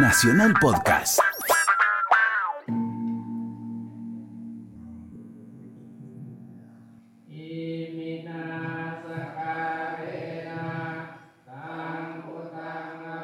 [0.00, 1.18] Nacional Podcast.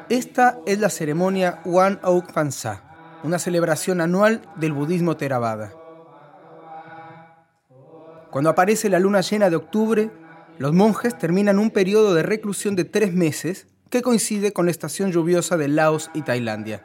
[0.09, 2.83] Esta es la ceremonia One Oak Pansa,
[3.23, 5.71] una celebración anual del budismo Theravada.
[8.31, 10.11] Cuando aparece la luna llena de octubre,
[10.57, 15.13] los monjes terminan un periodo de reclusión de tres meses que coincide con la estación
[15.13, 16.83] lluviosa de Laos y Tailandia.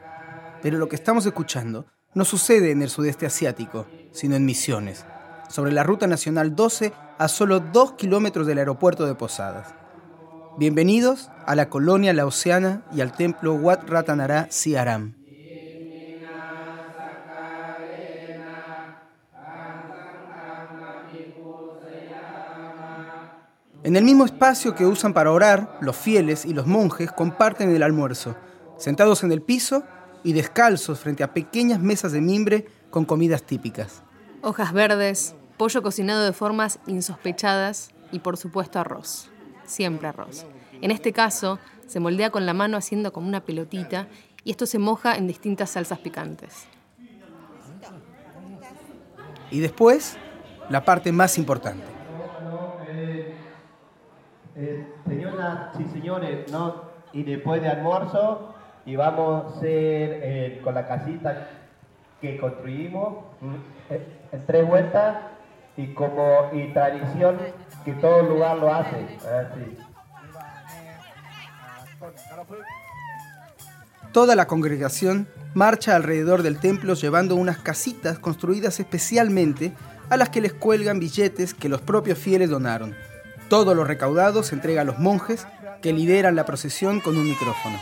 [0.62, 5.04] Pero lo que estamos escuchando no sucede en el sudeste asiático, sino en Misiones,
[5.48, 9.74] sobre la Ruta Nacional 12 a solo dos kilómetros del aeropuerto de Posadas.
[10.56, 15.19] Bienvenidos a la colonia laosiana y al templo Wat Ratanara Siaram.
[23.90, 27.82] En el mismo espacio que usan para orar, los fieles y los monjes comparten el
[27.82, 28.36] almuerzo,
[28.78, 29.82] sentados en el piso
[30.22, 34.04] y descalzos frente a pequeñas mesas de mimbre con comidas típicas.
[34.42, 39.28] Hojas verdes, pollo cocinado de formas insospechadas y por supuesto arroz.
[39.64, 40.46] Siempre arroz.
[40.82, 44.06] En este caso, se moldea con la mano haciendo como una pelotita
[44.44, 46.68] y esto se moja en distintas salsas picantes.
[49.50, 50.16] Y después,
[50.68, 51.98] la parte más importante.
[54.62, 55.84] Eh, señoras y
[56.50, 56.90] ¿no?
[57.12, 58.54] y después de almuerzo
[58.86, 61.48] y vamos a hacer eh, con la casita
[62.20, 63.24] que construimos
[63.90, 65.16] eh, en tres vueltas
[65.76, 67.38] y como y tradición
[67.84, 69.06] que todo lugar lo hace.
[69.26, 69.76] Así.
[74.12, 79.72] Toda la congregación marcha alrededor del templo llevando unas casitas construidas especialmente
[80.10, 82.94] a las que les cuelgan billetes que los propios fieles donaron.
[83.48, 85.46] Todo lo recaudado se entrega a los monjes
[85.82, 87.78] que lideran la procesión con un micrófono.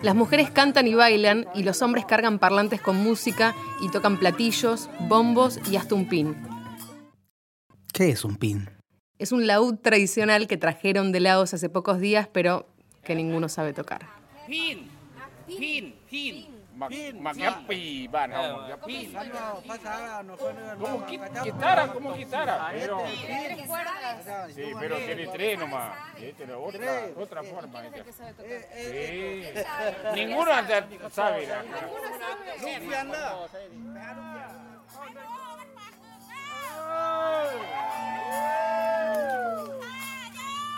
[0.00, 4.88] Las mujeres cantan y bailan y los hombres cargan parlantes con música y tocan platillos,
[5.00, 6.36] bombos y hasta un pin.
[7.92, 8.70] ¿Qué es un pin?
[9.18, 12.68] Es un laúd tradicional que trajeron de Laos hace pocos días, pero
[13.02, 14.06] que ninguno sabe tocar.
[14.46, 14.88] Pin.
[15.48, 15.94] Pin.
[16.08, 16.57] Pin.
[16.79, 16.89] หมัก
[17.23, 17.79] หมักยับปี
[18.15, 18.97] บ้านเฮาหมักยับปี
[20.83, 22.97] como qui- guitarra como guitarra pero
[24.55, 25.87] sí pero tiene tres nomás
[26.29, 26.91] Este es otra
[27.23, 28.01] otra forma esta.
[28.93, 30.87] sí ninguno anda-
[31.19, 31.63] sabe la-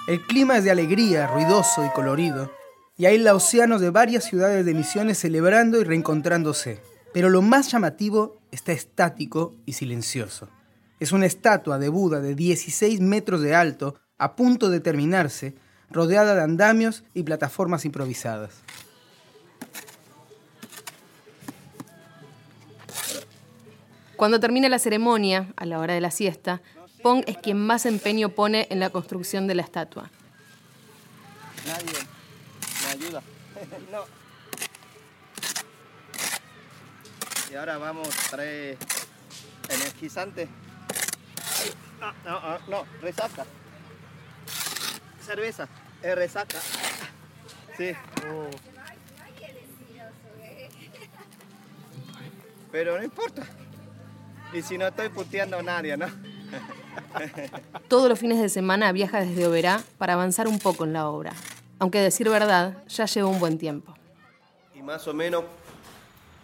[0.08, 2.52] El clima es de alegría, ruidoso y colorido,
[3.01, 6.83] y hay laosianos de varias ciudades de Misiones celebrando y reencontrándose.
[7.15, 10.51] Pero lo más llamativo está estático y silencioso.
[10.99, 15.55] Es una estatua de Buda de 16 metros de alto, a punto de terminarse,
[15.89, 18.53] rodeada de andamios y plataformas improvisadas.
[24.15, 26.61] Cuando termina la ceremonia, a la hora de la siesta,
[27.03, 30.11] Pong es quien más empeño pone en la construcción de la estatua.
[31.67, 32.10] Nadie.
[33.91, 34.05] No.
[37.51, 38.77] Y ahora vamos a traer
[39.69, 40.49] energizante.
[42.01, 43.45] No, no, no, no, resaca.
[45.25, 45.69] Cerveza,
[46.03, 46.59] es resaca.
[47.77, 47.93] Sí.
[52.73, 53.43] Pero no importa.
[54.53, 56.07] Y si no estoy puteando a nadie, ¿no?
[57.89, 61.33] Todos los fines de semana viaja desde Oberá para avanzar un poco en la obra.
[61.81, 63.95] Aunque decir verdad, ya lleva un buen tiempo.
[64.75, 65.45] Y más o menos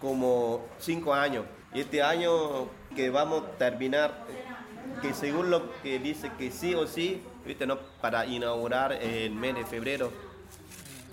[0.01, 1.45] como cinco años.
[1.75, 4.25] Y este año que vamos a terminar,
[5.03, 7.79] que según lo que dice que sí o sí, ¿viste, no?
[8.01, 10.11] para inaugurar el mes de febrero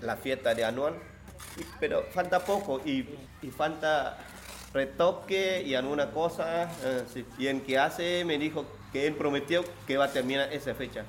[0.00, 0.94] la fiesta de anual.
[1.78, 3.06] Pero falta poco y,
[3.42, 4.16] y falta
[4.72, 6.64] retoque y alguna cosa.
[6.82, 7.26] eh, sí.
[7.38, 11.04] Y en que hace me dijo que él prometió que va a terminar esa fecha.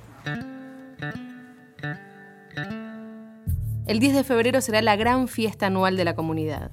[3.87, 6.71] El 10 de febrero será la gran fiesta anual de la comunidad.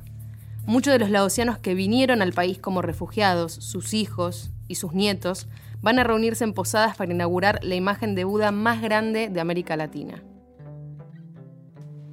[0.65, 5.47] Muchos de los laosianos que vinieron al país como refugiados, sus hijos y sus nietos,
[5.83, 9.77] van a reunirse en posadas para inaugurar la imagen de Buda más grande de América
[9.77, 10.23] Latina.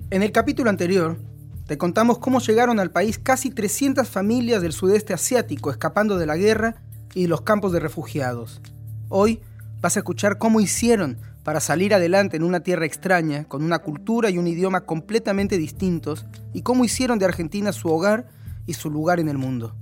[0.09, 1.17] En el capítulo anterior,
[1.65, 6.35] te contamos cómo llegaron al país casi 300 familias del sudeste asiático escapando de la
[6.35, 6.81] guerra
[7.13, 8.59] y los campos de refugiados.
[9.07, 9.39] Hoy
[9.79, 14.29] vas a escuchar cómo hicieron para salir adelante en una tierra extraña, con una cultura
[14.29, 18.27] y un idioma completamente distintos, y cómo hicieron de Argentina su hogar
[18.65, 19.75] y su lugar en el mundo.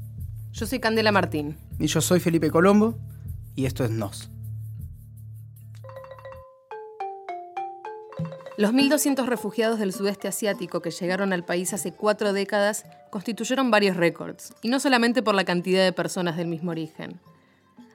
[0.51, 1.57] Yo soy Candela Martín.
[1.80, 2.98] Y yo soy Felipe Colombo,
[3.56, 4.31] y esto es Nos.
[8.57, 13.98] Los 1.200 refugiados del sudeste asiático que llegaron al país hace cuatro décadas constituyeron varios
[13.98, 17.19] récords, y no solamente por la cantidad de personas del mismo origen.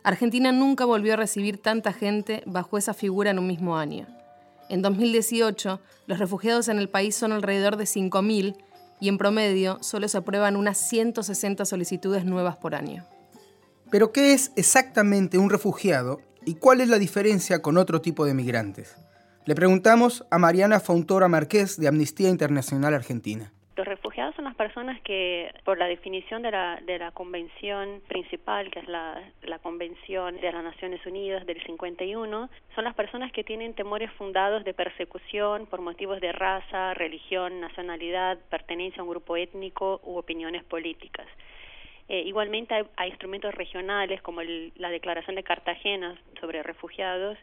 [0.04, 4.06] Argentina nunca volvió a recibir tanta gente bajo esa figura en un mismo año.
[4.68, 8.56] En 2018, los refugiados en el país son alrededor de 5.000
[9.00, 13.04] y en promedio solo se aprueban unas 160 solicitudes nuevas por año.
[13.90, 18.34] Pero ¿qué es exactamente un refugiado y cuál es la diferencia con otro tipo de
[18.34, 18.96] migrantes?
[19.44, 23.52] Le preguntamos a Mariana Fontora Márquez de Amnistía Internacional Argentina.
[23.76, 28.70] Los refugiados son las personas que, por la definición de la, de la convención principal,
[28.70, 33.42] que es la, la Convención de las Naciones Unidas del 51, son las personas que
[33.42, 39.36] tienen temores fundados de persecución por motivos de raza, religión, nacionalidad, pertenencia a un grupo
[39.36, 41.26] étnico u opiniones políticas.
[42.08, 47.36] Eh, igualmente hay, instrumentos regionales como la Declaración de Cartagena sobre refugiados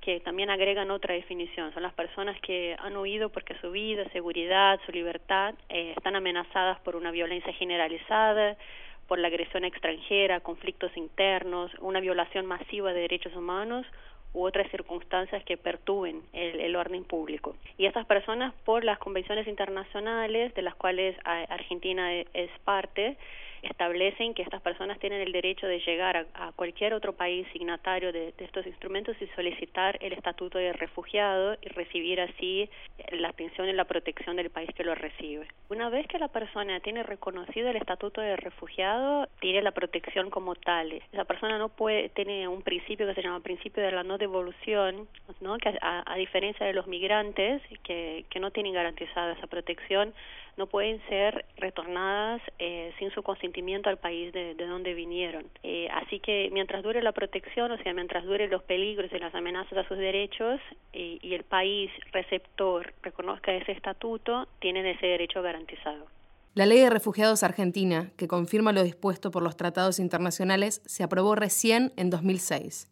[0.00, 1.72] que también agregan otra definición.
[1.74, 6.78] Son las personas que han huido porque su vida, seguridad, su libertad eh, están amenazadas
[6.80, 8.56] por una violencia generalizada,
[9.06, 13.86] por la agresión extranjera, conflictos internos, una violación masiva de derechos humanos
[14.34, 17.56] u otras circunstancias que perturben el, el, orden público.
[17.78, 23.16] Y estas personas, por las convenciones internacionales de las cuales Argentina e, es parte,
[23.62, 28.34] establecen que estas personas tienen el derecho de llegar a, cualquier otro país signatario de,
[28.38, 32.68] estos instrumentos y solicitar el estatuto de refugiado y recibir así
[33.12, 35.46] la atención y la protección del país que lo recibe.
[35.68, 40.54] Una vez que la persona tiene reconocido el estatuto de refugiado, tiene la protección como
[40.54, 40.92] tal.
[41.12, 45.08] Esa persona no puede, tiene un principio que se llama principio de la no devolución,
[45.40, 45.56] ¿no?
[45.58, 50.12] que a, diferencia de los migrantes que, que no tienen garantizada esa protección,
[50.58, 55.44] no pueden ser retornadas eh, sin su consentimiento al país de, donde vinieron.
[55.62, 59.34] Eh, así que mientras dure la protección, o sea, mientras dure los peligros y las
[59.34, 60.60] amenazas a sus derechos
[60.92, 66.06] y el país receptor reconozca ese estatuto, tienen ese derecho garantizado.
[66.54, 71.36] La Ley de Refugiados Argentina, que confirma lo dispuesto por los tratados internacionales, se aprobó
[71.36, 72.88] recién en 2006.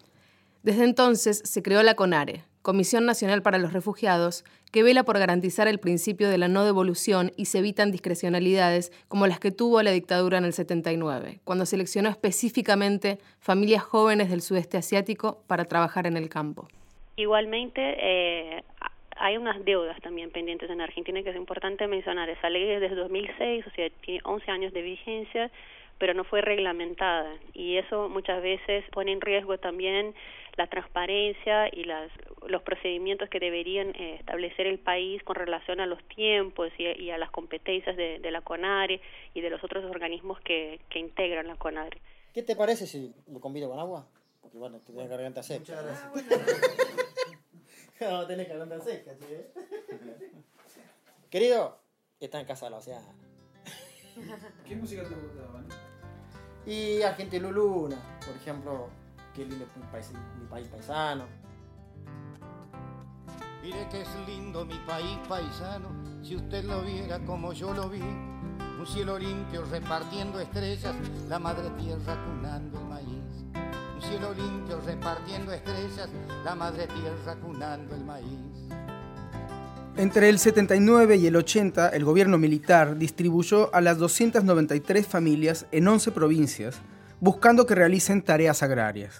[0.62, 5.68] Desde entonces se creó la CONARE, Comisión Nacional para los Refugiados, que vela por garantizar
[5.68, 9.92] el principio de la no devolución y se evitan discrecionalidades como las que tuvo la
[9.92, 16.16] dictadura en el 79, cuando seleccionó específicamente familias jóvenes del sudeste asiático para trabajar en
[16.16, 16.66] el campo.
[17.14, 18.64] Igualmente, eh,
[19.14, 22.28] hay unas deudas también pendientes en Argentina que es importante mencionar.
[22.30, 25.52] Esa ley es desde 2006, o sea, tiene 11 años de vigencia
[25.98, 30.14] pero no fue reglamentada y eso muchas veces pone en riesgo también
[30.56, 32.10] la transparencia y las,
[32.46, 37.18] los procedimientos que deberían eh, establecer el país con relación a los tiempos y, a
[37.18, 39.00] las competencias de, la CONARE
[39.34, 42.00] y de los otros organismos que, que integran la CONARE.
[42.32, 44.06] ¿Qué te parece si lo convido con agua?
[44.40, 45.60] Porque bueno, te tienes garganta seca.
[45.60, 46.12] Muchas gracias.
[48.00, 49.26] no, tenés garganta seca, ¿sí?
[51.30, 51.78] Querido,
[52.20, 53.00] está en casa o sea.
[54.66, 55.62] ¿Qué música te gustaba?
[56.64, 58.88] Y Argentina Luluna, por ejemplo,
[59.34, 60.10] qué lindo mi país,
[60.40, 61.24] mi país paisano.
[63.62, 65.90] Mire que es lindo mi país paisano,
[66.22, 68.00] si usted lo viera como yo lo vi.
[68.00, 70.94] Un cielo limpio repartiendo estrellas,
[71.28, 73.44] la madre tierra cunando el maíz.
[73.96, 76.08] Un cielo limpio repartiendo estrellas,
[76.42, 78.38] la madre tierra cunando el maíz.
[79.98, 85.88] Entre el 79 y el 80, el gobierno militar distribuyó a las 293 familias en
[85.88, 86.76] 11 provincias,
[87.18, 89.18] buscando que realicen tareas agrarias.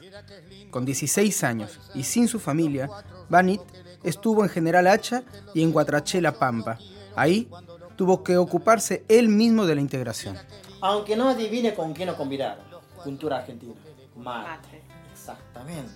[0.70, 2.90] Con 16 años y sin su familia,
[3.30, 3.62] Banit
[4.02, 5.22] estuvo en General Hacha
[5.54, 6.78] y en Guatrachela Pampa.
[7.14, 7.48] Ahí
[7.96, 10.36] tuvo que ocuparse él mismo de la integración.
[10.82, 12.62] Aunque no adivine con quién lo combinaron.
[13.02, 13.72] Cultura argentina.
[14.14, 14.82] Mate.
[15.10, 15.92] Exactamente.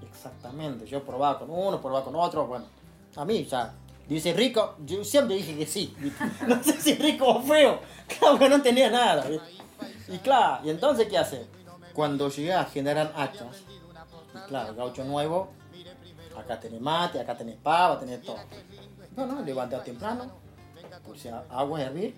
[0.00, 0.86] Exactamente.
[0.86, 2.79] Yo probaba con uno, probaba con otro, bueno
[3.16, 3.74] a mí, ya.
[4.08, 5.94] Dice rico, yo siempre dije que sí.
[6.46, 7.80] No sé si rico o feo.
[8.18, 9.24] Claro que no tenía nada.
[10.08, 11.46] Y claro, ¿y entonces qué hace?
[11.92, 13.58] Cuando llegué a generar actas,
[14.34, 15.52] y claro, gaucho nuevo,
[16.36, 18.38] acá tenés mate, acá tenés pava, tenés todo.
[19.16, 20.30] No, no, levanté temprano,
[21.04, 22.16] puse agua a hervir,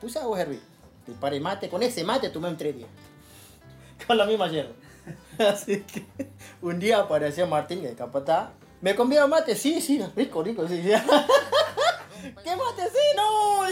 [0.00, 0.62] puse agua a hervir,
[1.06, 2.74] disparé mate, con ese mate tomé un tres
[4.06, 4.74] con la misma hierba.
[5.38, 6.04] Así que
[6.62, 9.56] un día apareció Martín, el capataz, ¿Me conviene mate?
[9.56, 10.82] Sí, sí, rico, rico, sí.
[12.44, 12.82] ¿Qué mate?
[12.92, 13.66] Sí, no,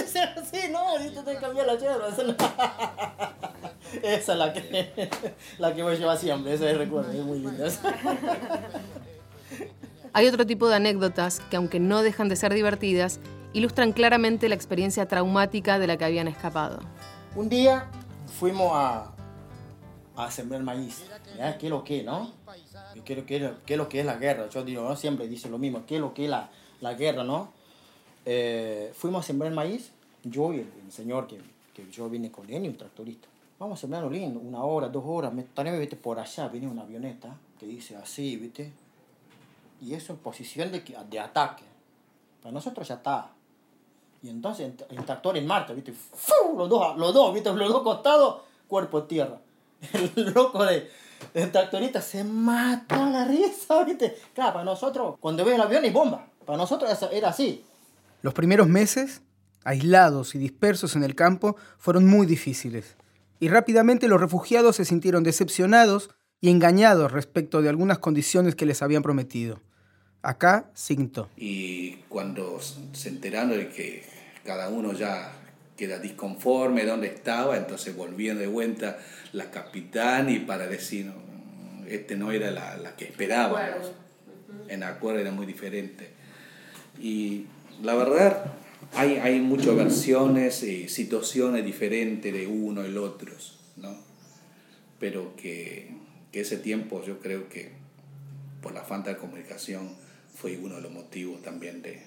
[0.50, 2.08] sí, no, y te cambiar la yerba.
[4.02, 5.10] Esa es la que,
[5.58, 7.68] la que voy a llevar siempre, esa es recuerdo, es muy linda.
[10.12, 13.20] Hay otro tipo de anécdotas que, aunque no dejan de ser divertidas,
[13.52, 16.80] ilustran claramente la experiencia traumática de la que habían escapado.
[17.36, 17.88] Un día
[18.38, 19.12] fuimos a,
[20.16, 21.04] a sembrar maíz,
[21.36, 21.56] ¿ya?
[21.56, 22.32] ¿Qué lo que, no?
[23.04, 23.24] ¿Qué, qué,
[23.66, 24.48] qué es lo que es la guerra?
[24.48, 24.96] Yo digo, ¿no?
[24.96, 27.52] siempre dice lo mismo, ¿qué es lo que es la, la guerra, no?
[28.24, 29.90] Eh, fuimos a sembrar maíz,
[30.22, 31.38] yo y el, señor que,
[31.74, 33.28] que, yo vine con él y un tractorista.
[33.58, 35.32] Vamos a sembrarlo lindo, una hora, dos horas.
[35.54, 38.72] También, viste, por allá viene una avioneta que dice así, viste.
[39.80, 41.64] Y eso en posición de, de ataque.
[42.42, 43.30] Para nosotros ya está.
[44.22, 45.92] Y entonces el tractor en marcha, viste.
[46.56, 49.38] Los dos, los dos, viste, los dos costados, cuerpo en tierra.
[49.92, 50.90] El loco de,
[51.34, 54.16] el tractorista se mató a la risa, viste.
[54.34, 56.28] Claro, para nosotros, cuando ve el avión y bomba.
[56.44, 57.64] Para nosotros era así.
[58.22, 59.22] Los primeros meses,
[59.64, 62.96] aislados y dispersos en el campo, fueron muy difíciles.
[63.40, 68.82] Y rápidamente los refugiados se sintieron decepcionados y engañados respecto de algunas condiciones que les
[68.82, 69.60] habían prometido.
[70.22, 71.28] Acá, Cinto.
[71.36, 72.58] Y cuando
[72.92, 74.04] se enteraron de que
[74.44, 75.32] cada uno ya
[75.76, 78.98] queda disconforme de dónde estaba, entonces volvían de vuelta
[79.32, 81.10] la capitán y para decir,
[81.88, 83.92] este no era la, la que esperábamos.
[84.68, 86.10] En acuerdo era muy diferente.
[87.00, 87.46] Y
[87.82, 88.44] la verdad,
[88.94, 93.32] hay, hay muchas versiones y situaciones diferentes de uno y el otro,
[93.76, 93.96] ¿no?
[95.00, 95.90] Pero que,
[96.30, 97.72] que ese tiempo yo creo que
[98.62, 99.96] por la falta de comunicación
[100.32, 102.00] fue uno de los motivos también de,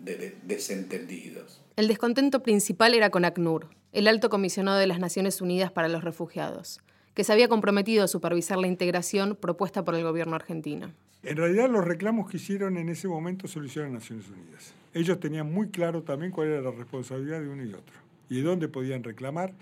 [0.00, 1.62] de, desentendidos.
[1.76, 6.04] El descontento principal era con ACNUR, el alto comisionado de las Naciones Unidas para los
[6.04, 6.80] Refugiados,
[7.14, 10.92] que se había comprometido a supervisar la integración propuesta por el gobierno argentino.
[11.22, 14.74] En realidad los reclamos que hicieron en ese momento se lo hicieron a Naciones Unidas.
[14.94, 17.96] Ellos tenían muy claro también cuál era la responsabilidad de uno y otro,
[18.28, 19.52] y dónde podían reclamar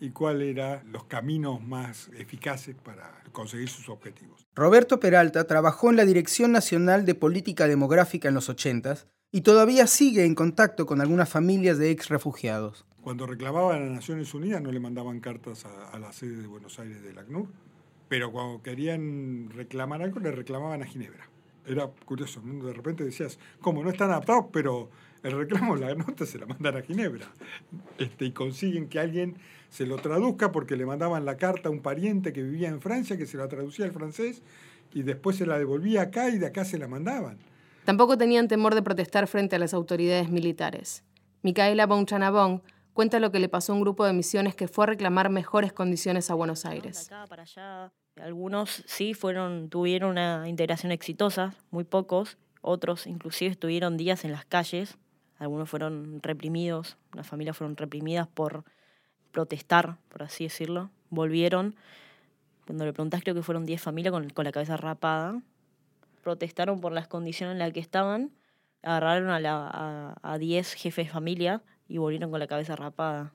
[0.00, 4.46] y cuáles eran los caminos más eficaces para conseguir sus objetivos.
[4.54, 8.96] Roberto Peralta trabajó en la Dirección Nacional de Política Demográfica en los 80
[9.32, 12.84] y todavía sigue en contacto con algunas familias de ex refugiados.
[13.02, 17.02] Cuando reclamaban a Naciones Unidas no le mandaban cartas a, la sede de Buenos Aires
[17.02, 17.46] del ACNUR,
[18.08, 21.28] pero cuando querían reclamar algo le reclamaban a Ginebra.
[21.66, 24.46] Era curioso, de repente decías, ¿cómo no están adaptados?
[24.52, 24.90] Pero
[25.22, 27.30] el reclamo, la nota se la mandan a Ginebra.
[27.98, 29.36] Este, y consiguen que alguien
[29.68, 33.16] se lo traduzca porque le mandaban la carta a un pariente que vivía en Francia,
[33.16, 34.42] que se la traducía al francés,
[34.92, 37.38] y después se la devolvía acá y de acá se la mandaban.
[37.90, 41.02] Tampoco tenían temor de protestar frente a las autoridades militares.
[41.42, 44.86] Micaela Bonchanabón cuenta lo que le pasó a un grupo de misiones que fue a
[44.86, 47.06] reclamar mejores condiciones a Buenos Aires.
[47.06, 47.92] acá para allá,
[48.22, 54.44] algunos sí fueron, tuvieron una integración exitosa, muy pocos, otros inclusive estuvieron días en las
[54.44, 54.96] calles,
[55.40, 58.62] algunos fueron reprimidos, las familias fueron reprimidas por
[59.32, 61.74] protestar, por así decirlo, volvieron,
[62.66, 65.42] cuando le preguntás creo que fueron 10 familias con, con la cabeza rapada,
[66.20, 68.32] protestaron por las condiciones en las que estaban,
[68.82, 73.34] agarraron a, la, a, 10 jefes de familia y volvieron con la cabeza rapada.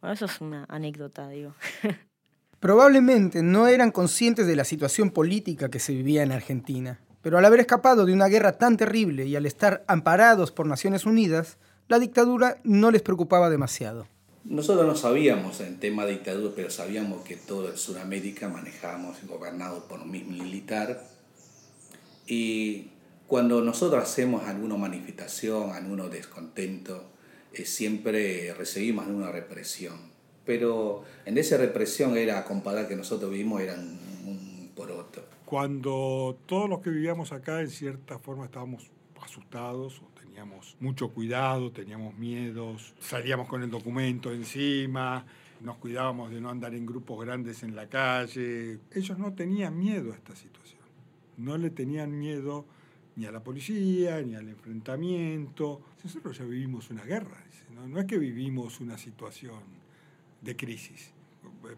[0.00, 1.54] Bueno, eso es una anécdota, digo.
[2.60, 7.44] Probablemente no eran conscientes de la situación política que se vivía en Argentina, pero al
[7.44, 11.98] haber escapado de una guerra tan terrible y al estar amparados por Naciones Unidas, la
[11.98, 14.06] dictadura no les preocupaba demasiado.
[14.44, 19.86] Nosotros no sabíamos en tema de dictadura, pero sabíamos que todo el Sudamérica manejábamos gobernado
[19.86, 21.00] por un militar
[22.26, 22.88] y
[23.26, 27.10] cuando nosotros hacemos alguna manifestación, alguno descontento,
[27.52, 30.12] eh, siempre recibimos una represión.
[30.44, 33.80] Pero en esa represión era comparar que nosotros vivimos eran
[34.26, 35.24] un otro.
[35.44, 38.90] Cuando todos los que vivíamos acá en cierta forma estábamos
[39.22, 40.02] asustados
[40.32, 45.24] teníamos mucho cuidado, teníamos miedos, salíamos con el documento encima,
[45.60, 48.78] nos cuidábamos de no andar en grupos grandes en la calle.
[48.92, 50.81] Ellos no tenían miedo a esta situación
[51.42, 52.64] no le tenían miedo
[53.16, 55.80] ni a la policía, ni al enfrentamiento.
[56.02, 57.44] Nosotros ya vivimos una guerra,
[57.86, 58.00] ¿no?
[58.00, 59.60] es que vivimos una situación
[60.40, 61.12] de crisis.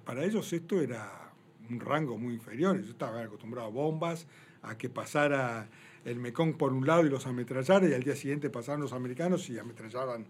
[0.05, 1.33] Para ellos esto era
[1.71, 2.81] un rango muy inferior.
[2.81, 4.27] Yo estaba acostumbrado a bombas,
[4.63, 5.69] a que pasara
[6.05, 9.49] el Mekong por un lado y los ametrallara, y al día siguiente pasaban los americanos
[9.51, 10.27] y ametrallaban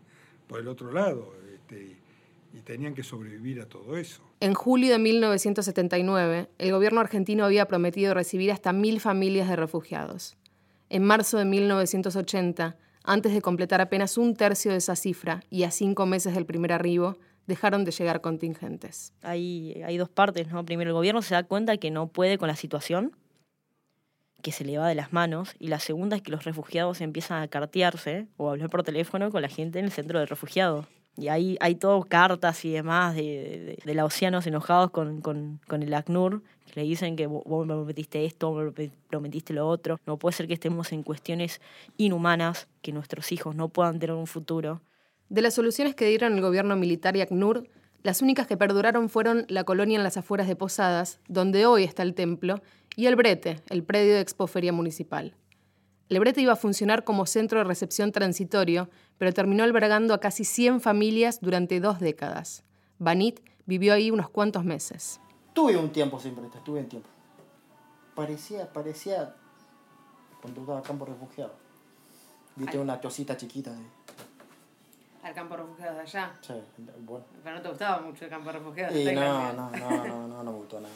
[0.49, 1.35] por el otro lado.
[1.53, 1.97] Este,
[2.55, 4.23] y tenían que sobrevivir a todo eso.
[4.41, 10.37] En julio de 1979, el gobierno argentino había prometido recibir hasta mil familias de refugiados.
[10.89, 15.73] En marzo de 1980, antes de completar apenas un tercio de esa cifra y a
[15.73, 19.13] cinco meses del primer arribo, dejaron de llegar contingentes.
[19.23, 20.65] Hay, hay dos partes, ¿no?
[20.65, 23.17] Primero, el gobierno se da cuenta que no puede con la situación,
[24.43, 27.43] que se le va de las manos, y la segunda es que los refugiados empiezan
[27.43, 30.87] a cartearse o a hablar por teléfono con la gente en el centro de refugiados.
[31.17, 35.83] Y ahí hay todo cartas y demás de, de, los océanos enojados con, con, con,
[35.83, 40.01] el ACNUR, que le dicen que vos me prometiste esto, me prometiste lo otro.
[40.07, 41.61] No puede ser que estemos en cuestiones
[41.97, 44.81] inhumanas, que nuestros hijos no puedan tener un futuro.
[45.29, 47.69] De las soluciones que dieron el gobierno militar y ACNUR,
[48.03, 52.03] Las únicas que perduraron fueron la colonia en las afueras de Posadas, donde hoy está
[52.03, 52.61] el templo,
[52.97, 55.35] y el Brete, el predio de Expoferia Municipal.
[56.11, 60.45] El Brete iba a funcionar como centro de recepción transitorio, pero terminó albergando a casi
[60.45, 62.63] 100 familias durante dos décadas.
[62.99, 65.19] Banit vivió ahí unos cuantos meses.
[65.55, 67.09] Tuve un tiempo sin Brete, tuve un tiempo.
[68.15, 69.35] Parecía, parecía
[70.43, 71.53] cuando estaba campo refugiado.
[72.57, 73.83] Viste una chocita chiquita de...
[75.23, 76.37] ¿Al campo refugiado de allá?
[76.43, 76.53] Sí,
[77.01, 77.25] bueno.
[77.43, 78.97] Pero no te gustaba mucho el campo refugiado.
[78.97, 80.93] Y no, no, no, no, no, no me gustó nada.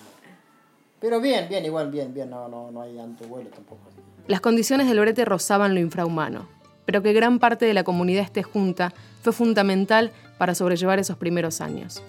[1.00, 3.80] Pero bien, bien, igual, bien, bien, no, no, no hay antevuelo tampoco.
[4.28, 6.47] Las condiciones del brete rozaban lo infrahumano,
[6.85, 8.92] pero que gran parte de la comunidad esté junta
[9.23, 12.02] fue fundamental para sobrellevar esos primeros años.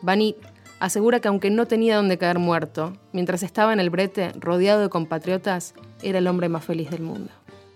[0.00, 0.36] Banit
[0.80, 4.88] asegura que aunque no tenía donde caer muerto, mientras estaba en el brete, rodeado de
[4.88, 7.30] compatriotas, era el hombre más feliz del mundo.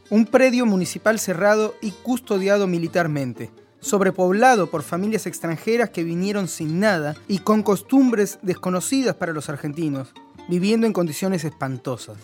[0.08, 7.16] Un predio municipal cerrado y custodiado militarmente, sobrepoblado por familias extranjeras que vinieron sin nada
[7.28, 10.14] y con costumbres desconocidas para los argentinos,
[10.48, 12.16] viviendo en condiciones espantosas.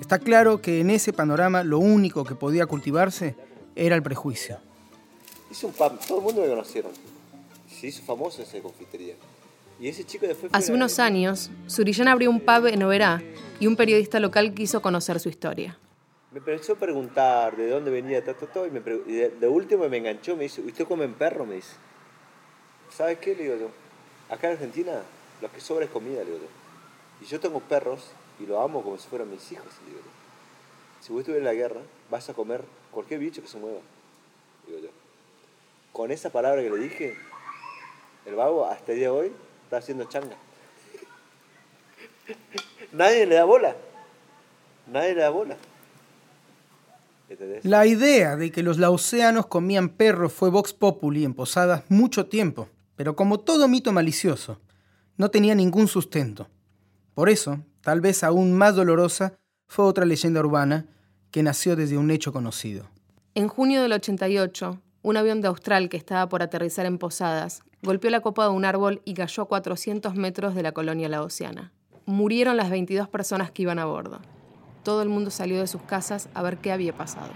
[0.00, 3.34] Está claro que en ese panorama lo único que podía cultivarse
[3.74, 4.58] era el prejuicio.
[5.50, 6.92] Hizo un pan, todo el mundo me conocieron.
[7.68, 9.14] Se hizo famoso esa confitería.
[9.80, 13.22] Y ese chico después Hace unos años, Surillán abrió un pub en Oberá
[13.60, 15.78] y un periodista local quiso conocer su historia.
[16.30, 19.96] Me empezó a preguntar de dónde venía todo, todo, y, me y de, último me
[19.96, 21.46] enganchó, me dice, ¿usted come perro?
[21.46, 21.74] Me dice.
[22.90, 23.34] ¿Sabes qué?
[23.34, 23.70] Le digo yo,
[24.28, 25.02] acá en Argentina
[25.40, 27.24] lo que sobra es comida, le digo yo.
[27.24, 30.00] Y yo tengo perros y lo amo como si fueran mis hijos, digo.
[31.00, 31.80] Si vos estuvieras en la guerra,
[32.10, 33.80] vas a comer cualquier bicho que se mueva,
[34.66, 34.88] digo yo.
[35.92, 37.16] Con esa palabra que le dije,
[38.26, 39.32] el vago hasta el día de hoy
[39.64, 40.36] está haciendo changa.
[42.92, 43.76] Nadie le da bola.
[44.86, 45.56] Nadie le da bola.
[47.62, 52.68] La idea de que los laoceanos comían perros fue Vox Populi en Posadas mucho tiempo,
[52.96, 54.60] pero como todo mito malicioso,
[55.18, 56.48] no tenía ningún sustento.
[57.14, 60.84] Por eso, tal vez aún más dolorosa, fue otra leyenda urbana
[61.30, 62.84] que nació desde un hecho conocido.
[63.34, 68.10] En junio del 88, un avión de Austral que estaba por aterrizar en Posadas golpeó
[68.10, 71.72] la copa de un árbol y cayó a 400 metros de la colonia laosiana.
[72.04, 74.20] Murieron las 22 personas que iban a bordo
[74.82, 77.32] todo el mundo salió de sus casas a ver qué había pasado.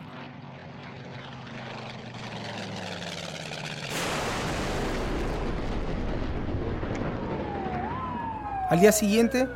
[8.71, 9.47] Al día siguiente,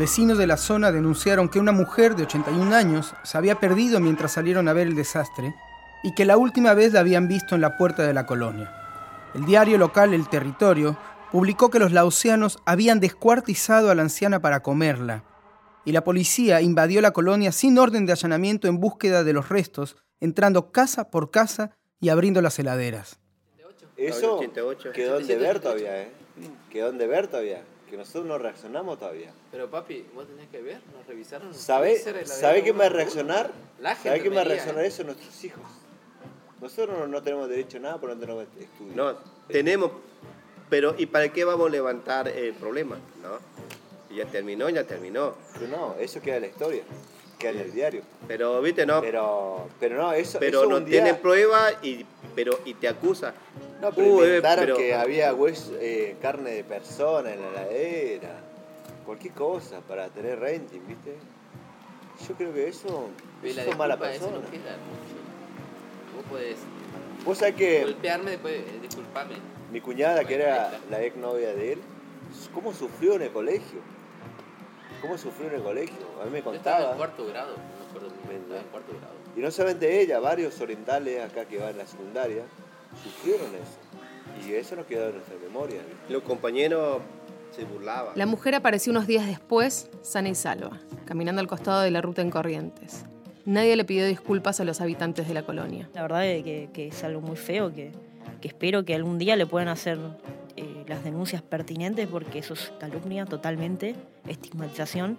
[0.00, 4.32] vecinos de la zona denunciaron que una mujer de 81 años se había perdido mientras
[4.32, 5.54] salieron a ver el desastre
[6.02, 8.74] y que la última vez la habían visto en la puerta de la colonia.
[9.34, 10.96] El diario local El Territorio
[11.30, 15.22] publicó que los laosianos habían descuartizado a la anciana para comerla
[15.84, 19.96] y la policía invadió la colonia sin orden de allanamiento en búsqueda de los restos,
[20.18, 23.20] entrando casa por casa y abriendo las heladeras.
[23.98, 24.40] Eso
[24.94, 26.10] quedó en deber todavía, ¿eh?
[26.70, 27.62] Quedó en deber todavía.
[27.90, 29.32] Que nosotros no reaccionamos todavía.
[29.50, 31.52] Pero papi, vos tenés que ver, nos revisaron.
[31.52, 33.50] ¿Sabe, ¿sabe qué me va a reaccionar?
[34.02, 35.02] ¿Sabe qué me va a reaccionar eso?
[35.02, 35.64] Nuestros hijos.
[36.60, 38.92] Nosotros no, tenemos derecho a nada porque no tenemos estudio.
[38.94, 39.16] No,
[39.48, 39.90] tenemos,
[40.68, 42.96] pero ¿y para qué vamos a levantar el problema?
[43.22, 43.38] ¿no?
[44.14, 45.34] ya terminó, ya terminó.
[45.70, 46.82] no, eso queda en la historia,
[47.40, 48.02] queda en el diario.
[48.28, 49.00] Pero, viste, no.
[49.00, 50.38] Pero, pero no, eso.
[50.38, 53.34] Pero no tiene prueba y, pero, y te acusa.
[53.80, 58.40] No, pero uh, inventaron que había hueso, eh, carne de persona en la heladera.
[59.04, 61.16] Cualquier cosa para tener renting, ¿viste?
[62.28, 63.08] Yo creo que eso.
[63.42, 64.32] eso es mala persona.
[64.32, 64.76] Eso no queda
[66.14, 66.58] Vos podés.
[67.24, 67.82] Vos sabés que.
[67.82, 69.34] Golpearme después, eh, disculpame.
[69.72, 71.78] Mi cuñada, que era la ex novia de él,
[72.52, 73.80] ¿cómo sufrió en el colegio?
[75.00, 75.96] Cómo sufrió en el colegio.
[76.20, 76.92] A mí me contaba.
[76.92, 79.14] en cuarto grado, no me acuerdo en cuarto grado.
[79.36, 82.44] Y no solamente ella, varios orientales acá que van en la secundaria
[83.02, 84.46] sufrieron eso.
[84.46, 85.80] Y eso nos quedó en nuestra memoria.
[86.08, 87.00] Los compañeros
[87.54, 88.12] se burlaban.
[88.16, 92.22] La mujer apareció unos días después, sana y salva, caminando al costado de la ruta
[92.22, 93.04] en Corrientes.
[93.44, 95.88] Nadie le pidió disculpas a los habitantes de la colonia.
[95.94, 97.92] La verdad es que, es algo muy feo, que,
[98.40, 99.98] que espero que algún día le puedan hacer
[100.90, 103.94] las denuncias pertinentes porque eso es calumnia totalmente,
[104.26, 105.18] estigmatización.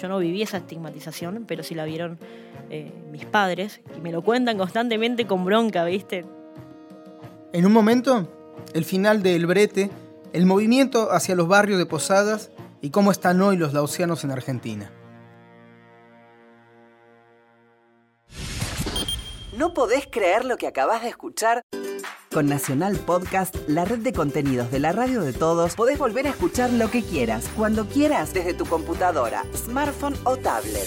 [0.00, 2.18] Yo no viví esa estigmatización, pero sí la vieron
[2.70, 6.24] eh, mis padres y me lo cuentan constantemente con bronca, ¿viste?
[7.52, 8.28] En un momento,
[8.74, 9.90] el final de El Brete,
[10.32, 12.50] el movimiento hacia los barrios de Posadas
[12.80, 14.92] y cómo están hoy los lausianos en Argentina.
[19.56, 21.62] ¿No podés creer lo que acabas de escuchar?
[22.38, 26.30] Con Nacional Podcast, la red de contenidos de la radio de todos, podés volver a
[26.30, 30.86] escuchar lo que quieras, cuando quieras, desde tu computadora, smartphone o tablet.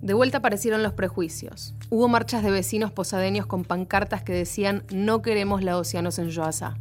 [0.00, 1.74] De vuelta aparecieron los prejuicios.
[1.90, 6.78] Hubo marchas de vecinos posadeños con pancartas que decían no queremos la Océanos en Yoasá.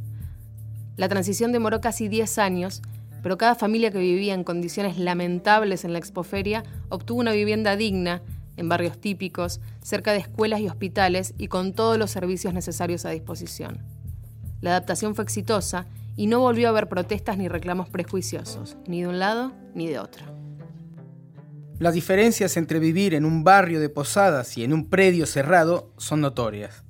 [0.95, 2.81] La transición demoró casi 10 años
[3.25, 8.21] pero cada familia que vivía en condiciones lamentables en la expoferia obtuvo una vivienda digna,
[8.55, 13.09] en barrios típicos, cerca de escuelas y hospitales y con todos los servicios necesarios a
[13.09, 13.79] disposición.
[14.61, 19.07] La adaptación fue exitosa y no volvió a haber protestas ni reclamos prejuiciosos, ni de
[19.07, 20.23] un lado ni de otro.
[21.79, 26.21] Las diferencias entre vivir en un barrio de posadas y en un predio cerrado son
[26.21, 26.83] notorias.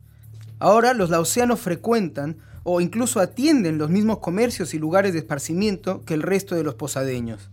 [0.60, 6.16] Ahora los laosianos frecuentan o incluso atienden los mismos comercios y lugares de esparcimiento que
[6.16, 7.52] el resto de los posadeños.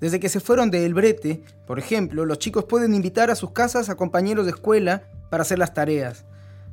[0.00, 3.50] Desde que se fueron de El Brete, por ejemplo, los chicos pueden invitar a sus
[3.50, 6.24] casas a compañeros de escuela para hacer las tareas.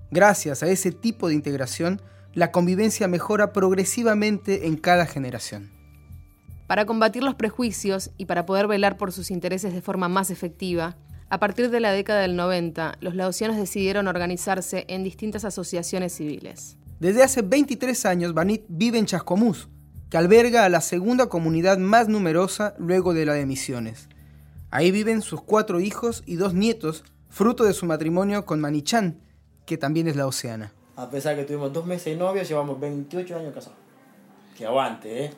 [0.09, 2.01] Gracias a ese tipo de integración,
[2.33, 5.69] la convivencia mejora progresivamente en cada generación.
[6.67, 10.95] Para combatir los prejuicios y para poder velar por sus intereses de forma más efectiva,
[11.29, 16.77] a partir de la década del 90, los laosianos decidieron organizarse en distintas asociaciones civiles.
[16.99, 19.67] Desde hace 23 años, Banit vive en Chascomús,
[20.09, 24.07] que alberga a la segunda comunidad más numerosa luego de la de Misiones.
[24.71, 29.19] Ahí viven sus cuatro hijos y dos nietos, fruto de su matrimonio con Manichan,
[29.65, 30.71] que también es la Oceana.
[30.95, 33.77] A pesar que tuvimos dos meses de novios, llevamos 28 años casados.
[34.57, 35.33] Que aguante, ¿eh?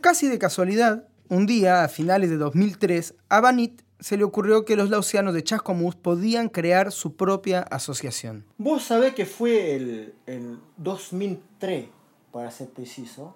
[0.00, 4.76] Casi de casualidad, un día, a finales de 2003, a Banit se le ocurrió que
[4.76, 8.44] los lausianos de Chascomús podían crear su propia asociación.
[8.58, 11.88] Vos sabés que fue el, el 2003,
[12.30, 13.34] para ser preciso,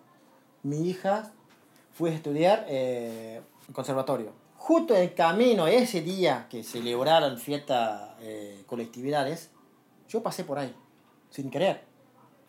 [0.63, 1.33] mi hija
[1.93, 3.41] fue a estudiar eh,
[3.73, 4.33] conservatorio.
[4.57, 9.51] Justo en camino, ese día que celebraron fiestas, eh, colectividades,
[10.09, 10.75] yo pasé por ahí,
[11.31, 11.83] sin querer.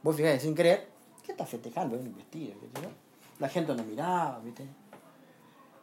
[0.04, 0.90] Vos fijate, sin querer,
[1.24, 1.96] ¿qué estás festejando?
[1.96, 2.56] Un vestido,
[3.40, 4.66] La gente no miraba, ¿viste?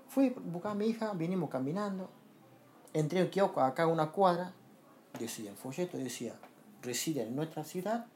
[0.08, 2.10] Fui a buscar a mi hija, vinimos caminando,
[2.98, 4.52] entré al kiosco acá una cuadra,
[5.18, 6.34] decía, el folleto decía,
[6.82, 8.06] reside en nuestra ciudad,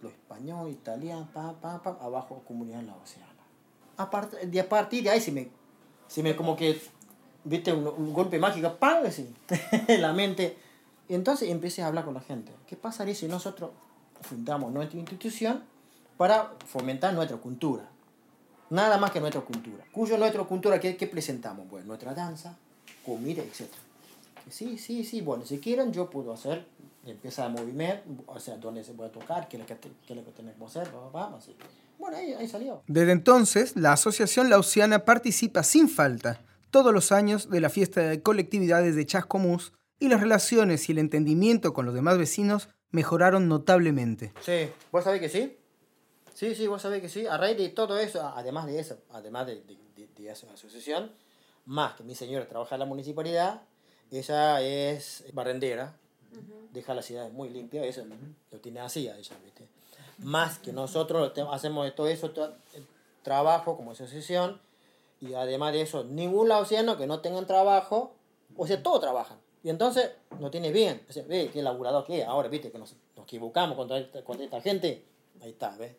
[0.00, 3.28] los españoles, italianos, pam, pam, pam, abajo comunidad en la oceana.
[3.96, 5.48] A, partir de, a partir de ahí se me,
[6.08, 6.80] se me como que,
[7.44, 9.04] viste, un, golpe mágico, ¡pam!
[9.06, 9.32] Así,
[9.88, 10.56] en la mente.
[11.08, 12.52] Entonces empecé a hablar con la gente.
[12.66, 13.70] ¿Qué pasaría si nosotros
[14.22, 15.62] fundamos nuestra institución
[16.16, 17.88] para fomentar nuestra cultura?
[18.70, 19.84] Nada más que nuestra cultura.
[19.92, 21.66] Cuyo nuestra cultura, ¿qué, qué presentamos?
[21.68, 22.56] Pues nuestra danza,
[23.04, 23.68] comida, etc.
[24.50, 26.66] Sí, sí, sí, bueno, si quieren yo puedo hacer,
[27.06, 30.16] empieza a movimiento, o sea, dónde se puede tocar, qué es lo que, qué es
[30.16, 31.56] lo que tenemos que hacer, vamos, así.
[31.98, 32.82] Bueno, ahí, ahí salió.
[32.86, 38.22] Desde entonces, la Asociación Lausiana participa sin falta todos los años de la fiesta de
[38.22, 44.32] colectividades de Chascomús y las relaciones y el entendimiento con los demás vecinos mejoraron notablemente.
[44.40, 45.56] Sí, ¿vos sabés que sí?
[46.34, 47.26] Sí, sí, vos sabés que sí.
[47.26, 51.12] A raíz de todo eso, además de eso, además de, de, de, de esa asociación,
[51.66, 53.62] más que mi señora trabaja en la municipalidad,
[54.18, 55.96] ella es barrendera,
[56.72, 58.04] deja la ciudad muy limpia, eso
[58.50, 59.66] lo tiene así a ella, ¿viste?
[60.18, 62.32] Más que nosotros hacemos todo eso,
[63.22, 64.60] trabajo como asociación,
[65.20, 68.12] y además de eso, ningún lausiano que no tengan trabajo,
[68.56, 69.38] o sea, todos trabajan.
[69.62, 71.00] Y entonces no tiene bien.
[71.08, 72.26] O sea, ve qué laburador que es.
[72.26, 75.04] Ahora, viste, que nos, nos equivocamos contra esta, contra esta gente.
[75.40, 75.92] Ahí está, ¿ves?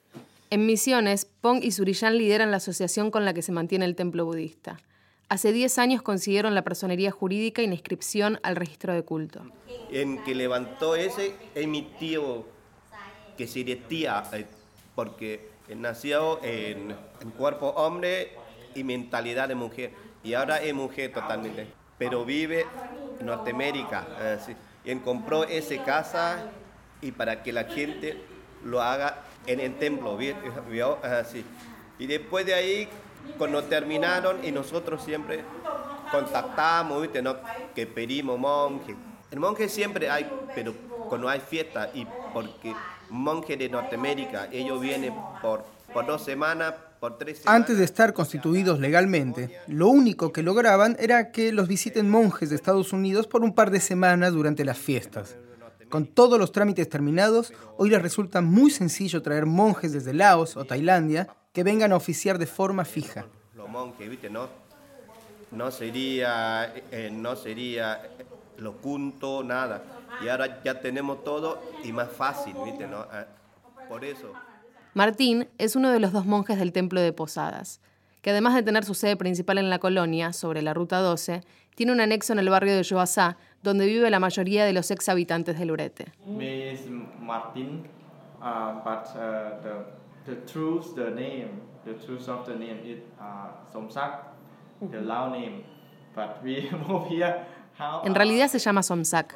[0.49, 4.25] En Misiones, Pong y Surillán lideran la asociación con la que se mantiene el templo
[4.25, 4.77] budista.
[5.29, 9.41] Hace 10 años consiguieron la personería jurídica y inscripción al registro de culto.
[9.91, 12.45] En que levantó ese es mi tío,
[13.37, 14.45] que sería tía, eh,
[14.95, 18.31] porque nació en, en cuerpo hombre
[18.75, 19.91] y mentalidad de mujer.
[20.23, 21.67] Y ahora es mujer totalmente.
[21.97, 22.65] Pero vive
[23.19, 24.05] en Norteamérica.
[24.19, 24.55] eh.
[24.85, 26.43] Y él compró esa casa
[27.01, 28.17] y para que la gente
[28.63, 30.15] lo haga en el templo.
[30.17, 30.35] ¿vi-
[30.69, 30.97] ¿vio?
[31.03, 31.43] Así.
[31.99, 32.89] Y después de ahí,
[33.37, 35.43] cuando terminaron, y nosotros siempre
[36.11, 37.21] contactamos, ¿viste?
[37.21, 37.37] ¿no?
[37.73, 38.95] que pedimos monje.
[39.31, 40.73] El monje siempre hay, pero
[41.09, 42.73] cuando hay fiesta, y porque
[43.09, 47.61] monje de Norteamérica, ellos vienen por, por dos semanas, por tres semanas.
[47.61, 52.55] Antes de estar constituidos legalmente, lo único que lograban era que los visiten monjes de
[52.55, 55.35] Estados Unidos por un par de semanas durante las fiestas.
[55.89, 60.65] Con todos los trámites terminados, hoy les resulta muy sencillo traer monjes desde Laos o
[60.65, 63.25] Tailandia que vengan a oficiar de forma fija.
[63.55, 64.29] los monjes, ¿viste?
[64.29, 64.49] No,
[65.51, 68.25] no sería, eh, no sería eh,
[68.57, 69.83] lo junto, nada.
[70.23, 72.87] Y ahora ya tenemos todo y más fácil, ¿viste?
[72.87, 73.05] ¿no?
[73.11, 73.25] Ah,
[73.87, 74.33] Por eso.
[74.95, 77.79] Martín es uno de los dos monjes del templo de Posadas,
[78.21, 81.41] que además de tener su sede principal en la colonia, sobre la Ruta 12,
[81.75, 85.07] tiene un anexo en el barrio de Joasá, donde vive la mayoría de los ex
[85.09, 86.11] habitantes del Urete.
[87.19, 87.85] Martin,
[88.41, 91.49] uh, but uh, the the truth, the name,
[91.85, 94.19] the truth of the name is uh, Somsak,
[94.91, 95.63] the Lao name.
[96.15, 97.45] But we move here.
[97.77, 99.35] How, En realidad se llama Somsak,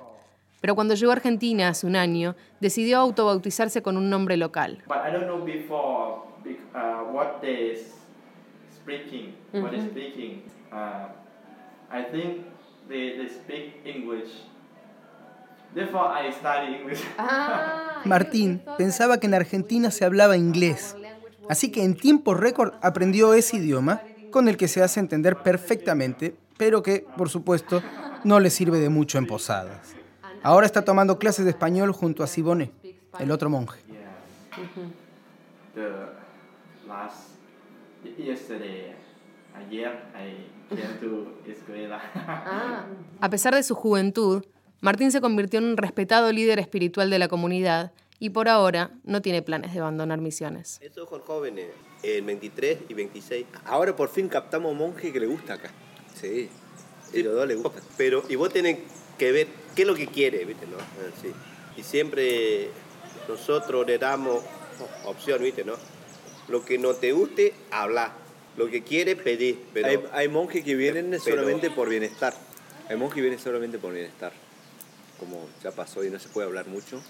[0.62, 4.78] pero cuando llegó a Argentina hace un año, decidió autobautizarse con un nombre local.
[4.88, 6.22] But I don't know before
[6.76, 7.76] uh, what they
[8.72, 9.90] speaking, what Mhm.
[9.90, 10.44] speaking.
[10.72, 11.10] Uh,
[11.92, 12.46] I think
[12.88, 14.30] they, they speak English.
[15.78, 17.04] Therefore, I study English.
[18.06, 20.96] Martín pensaba que en Argentina se hablaba inglés,
[21.50, 26.36] así que en tiempo récord aprendió ese idioma, con el que se hace entender perfectamente,
[26.58, 27.84] pero que, por supuesto,
[28.24, 29.94] no le sirve de mucho en posadas.
[30.42, 32.72] Ahora está tomando clases de español junto a Sibone,
[33.20, 33.80] el otro monje.
[41.52, 42.02] escuela.
[43.22, 44.44] A pesar de su juventud,
[44.80, 49.22] Martín se convirtió en un respetado líder espiritual de la comunidad y por ahora no
[49.22, 50.80] tiene planes de abandonar misiones.
[50.82, 51.68] Estos son jóvenes,
[52.04, 53.46] en 23 y 26.
[53.66, 55.72] Ahora por fin captamos un monje que le gusta acá.
[56.14, 56.50] Sí.
[57.14, 57.82] Y los dos le gusta.
[57.98, 58.80] Pero, y vos tenés
[59.18, 60.68] que ver qué es lo que quiere, ¿viste?
[60.68, 60.78] ¿no?
[61.22, 61.32] Sí.
[61.78, 62.70] Y siempre
[63.28, 64.44] nosotros le damos
[65.06, 65.64] opción, ¿viste?
[65.64, 65.74] ¿no?
[66.50, 68.14] Lo que no te guste, habla.
[68.58, 69.60] Lo que quiere, pedir.
[69.74, 72.34] Pero, Hay, hay monjes que vienen pero- solamente por bienestar.
[72.90, 74.34] Hay monjes que vienen solamente por bienestar.
[75.20, 77.02] Como ya pasó y no se puede hablar mucho.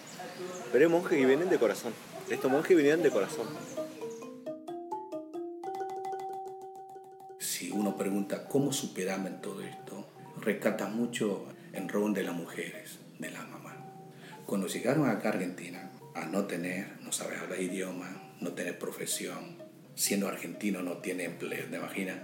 [0.72, 1.94] Pero hay monjes que vienen de corazón.
[2.30, 3.48] Estos monjes vinieron de corazón.
[7.40, 10.08] Si uno pregunta cómo superamos en todo esto,
[10.42, 13.76] rescata mucho el rol de las mujeres, de la mamá.
[14.46, 19.58] Cuando llegaron acá a Argentina, a no tener, no saber hablar idioma, no tener profesión,
[19.96, 22.18] siendo argentino no tiene empleo, ¿te imaginas?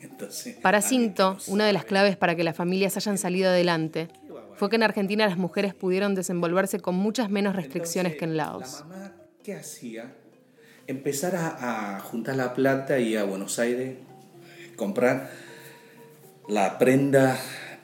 [0.00, 4.08] Entonces, Para Cinto, una de las claves para que las familias hayan salido adelante
[4.56, 8.84] fue que en Argentina las mujeres pudieron desenvolverse con muchas menos restricciones que en Laos.
[9.42, 10.14] ¿qué hacía?
[10.86, 13.96] Empezar a, a juntar la plata y a Buenos Aires,
[14.76, 15.30] comprar
[16.48, 17.38] la prenda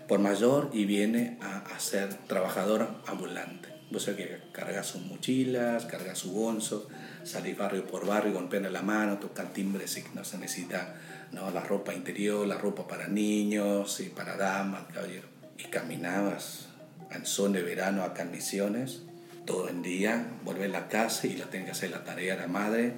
[0.08, 3.68] por mayor y viene a, a ser trabajadora ambulante.
[3.90, 6.88] Vos sabés que carga sus mochilas, carga su bolso,
[7.24, 10.94] salir barrio por barrio, golpeando la mano, tocar timbre si no se necesita
[11.32, 11.50] ¿no?
[11.50, 15.37] la ropa interior, la ropa para niños y para damas, caballeros.
[15.58, 16.68] Y caminabas
[17.10, 19.02] en son de verano en Misiones,
[19.44, 22.42] todo el día, volver a la casa y la tenga que hacer la tarea de
[22.42, 22.94] la madre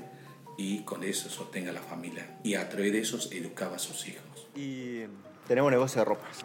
[0.57, 2.39] y con eso sostenga la familia.
[2.45, 4.49] Y a través de eso educaba a sus hijos.
[4.55, 5.05] Y
[5.49, 6.45] tenemos negocio de ropas.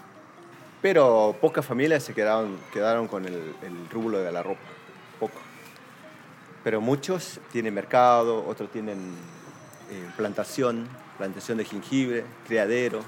[0.81, 4.61] Pero pocas familias se quedaron, quedaron con el, el rublo de la ropa.
[5.19, 5.39] Poco.
[6.63, 8.97] Pero muchos tienen mercado, otros tienen
[9.91, 13.01] eh, plantación, plantación de jengibre, criadero.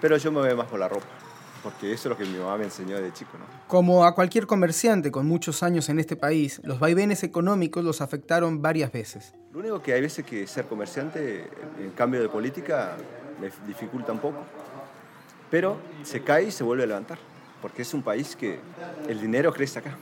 [0.00, 1.21] Pero yo me voy más por la ropa.
[1.62, 3.44] Porque eso es lo que mi mamá me enseñó de chico, ¿no?
[3.68, 8.60] Como a cualquier comerciante con muchos años en este país, los vaivenes económicos los afectaron
[8.60, 9.34] varias veces.
[9.52, 11.48] Lo único que hay veces que ser comerciante,
[11.78, 12.96] en cambio de política,
[13.40, 14.38] me dificulta un poco.
[15.50, 17.18] Pero se cae y se vuelve a levantar,
[17.60, 18.58] porque es un país que
[19.08, 19.96] el dinero crece acá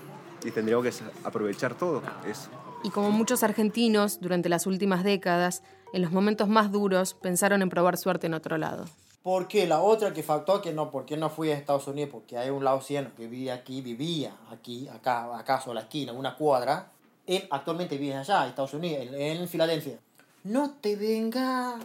[0.44, 2.48] y tendríamos que aprovechar todo eso.
[2.82, 7.68] Y como muchos argentinos, durante las últimas décadas, en los momentos más duros pensaron en
[7.68, 8.86] probar suerte en otro lado.
[9.22, 12.10] Porque la otra que faltó que no, ¿por qué no fui a Estados Unidos?
[12.10, 16.36] Porque hay un laosiano que vivía aquí, vivía aquí, acá, acaso a la esquina, una
[16.36, 16.90] cuadra.
[17.26, 19.98] Él actualmente vive allá, en Estados Unidos, en, en Filadelfia.
[20.44, 21.78] No te venga,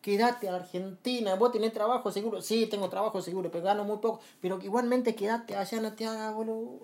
[0.00, 2.40] quédate a Argentina, vos tenés trabajo seguro.
[2.40, 4.20] Sí, tengo trabajo seguro, pero gano muy poco.
[4.40, 6.80] Pero igualmente quédate allá, no te hagas boludo.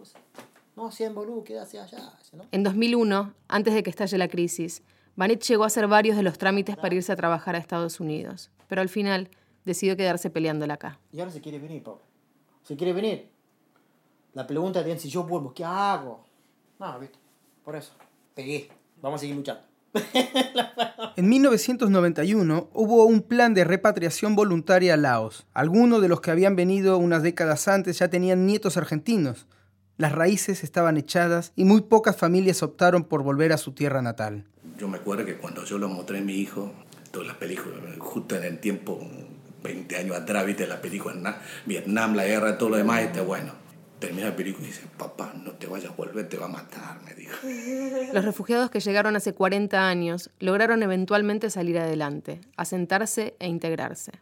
[0.76, 2.12] No sean boludo, quédate allá.
[2.32, 2.44] ¿no?
[2.52, 4.82] En 2001, antes de que estalle la crisis,
[5.16, 8.50] Banet llegó a hacer varios de los trámites para irse a trabajar a Estados Unidos,
[8.68, 9.30] pero al final
[9.64, 10.98] decidió quedarse peleándola acá.
[11.12, 12.02] Y ahora se quiere venir, Pablo.
[12.62, 13.28] Se quiere venir.
[14.34, 16.24] La pregunta es si yo vuelvo, ¿qué hago?
[16.78, 17.18] No, viste.
[17.64, 17.92] Por eso.
[18.34, 18.68] Pegué.
[19.02, 19.62] Vamos a seguir luchando.
[21.16, 25.46] En 1991 hubo un plan de repatriación voluntaria a Laos.
[25.52, 29.46] Algunos de los que habían venido unas décadas antes ya tenían nietos argentinos.
[29.98, 34.46] Las raíces estaban echadas y muy pocas familias optaron por volver a su tierra natal.
[34.78, 36.72] Yo me acuerdo que cuando yo lo mostré a mi hijo,
[37.10, 38.98] todas las películas, justo en el tiempo,
[39.62, 41.24] 20 años atrás, viste la película en
[41.66, 43.52] Vietnam, la guerra, todo lo demás, está bueno.
[43.98, 47.02] Termina la película y dice, papá, no te vayas a volver, te va a matar,
[47.04, 47.36] me dijo.
[48.14, 54.12] Los refugiados que llegaron hace 40 años lograron eventualmente salir adelante, asentarse e integrarse.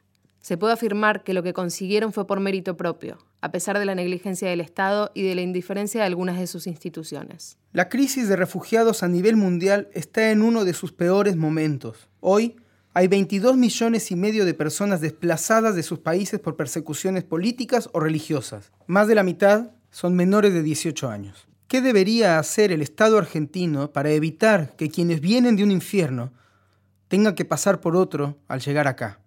[0.40, 3.94] Se puede afirmar que lo que consiguieron fue por mérito propio, a pesar de la
[3.94, 7.58] negligencia del Estado y de la indiferencia de algunas de sus instituciones.
[7.72, 12.08] La crisis de refugiados a nivel mundial está en uno de sus peores momentos.
[12.20, 12.56] Hoy,
[12.94, 18.00] hay 22 millones y medio de personas desplazadas de sus países por persecuciones políticas o
[18.00, 18.72] religiosas.
[18.86, 21.46] Más de la mitad son menores de 18 años.
[21.68, 26.32] ¿Qué debería hacer el Estado argentino para evitar que quienes vienen de un infierno
[27.08, 29.20] tengan que pasar por otro al llegar acá?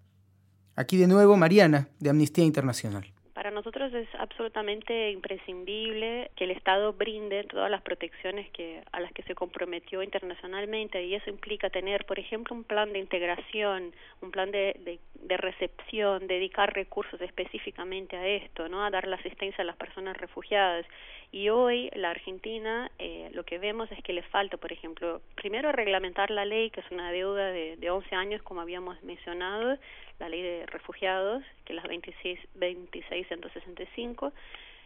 [0.75, 3.13] Aquí de nuevo Mariana, de Amnistía Internacional.
[3.61, 9.21] Nosotros es absolutamente imprescindible que el Estado brinde todas las protecciones que a las que
[9.21, 14.49] se comprometió internacionalmente y eso implica tener, por ejemplo, un plan de integración, un plan
[14.49, 19.65] de, de, de recepción, dedicar recursos específicamente a esto, no, a dar la asistencia a
[19.65, 20.87] las personas refugiadas.
[21.31, 25.71] Y hoy la Argentina eh, lo que vemos es que le falta, por ejemplo, primero
[25.71, 29.77] reglamentar la ley, que es una deuda de, de 11 años, como habíamos mencionado,
[30.21, 34.31] la ley de refugiados, que es la 26, 2665.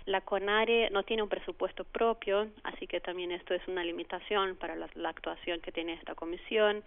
[0.06, 4.76] La CONARE no tiene un presupuesto propio, así que también esto es una limitación para
[4.76, 6.84] la, la actuación que tiene esta comisión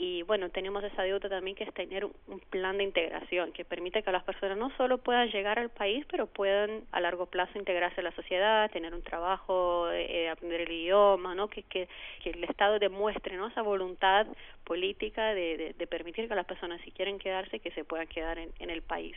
[0.00, 4.04] y bueno, tenemos esa deuda también que es tener un plan de integración que permite
[4.04, 8.00] que las personas no solo puedan llegar al país, pero puedan a largo plazo integrarse
[8.00, 11.48] a la sociedad, tener un trabajo, eh, aprender el idioma, ¿no?
[11.48, 11.88] Que, que,
[12.22, 13.48] que el Estado demuestre ¿no?
[13.48, 14.28] esa voluntad
[14.62, 18.38] política de, de, de permitir que las personas, si quieren quedarse, que se puedan quedar
[18.38, 19.16] en, en el país.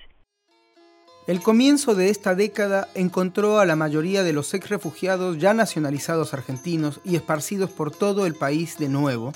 [1.28, 6.34] El comienzo de esta década encontró a la mayoría de los ex refugiados ya nacionalizados
[6.34, 9.32] argentinos y esparcidos por todo el país de nuevo,